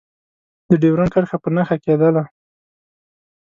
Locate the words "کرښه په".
1.13-1.49